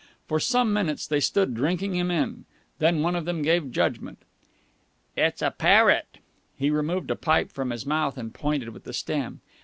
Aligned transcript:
For 0.27 0.39
some 0.39 0.73
minutes 0.73 1.05
they 1.05 1.19
stood 1.19 1.53
drinking 1.53 1.93
him 1.95 2.09
in, 2.09 2.45
then 2.79 3.03
one 3.03 3.15
of 3.15 3.25
them 3.25 3.43
gave 3.43 3.69
judgment. 3.71 4.17
"It's 5.15 5.43
a 5.43 5.51
parrot!" 5.51 6.17
He 6.57 6.71
removed 6.71 7.11
a 7.11 7.15
pipe 7.15 7.51
from 7.51 7.69
his 7.69 7.85
mouth 7.85 8.17
and 8.17 8.33
pointed 8.33 8.69
with 8.69 8.85
the 8.85 8.93
stem. 8.93 9.41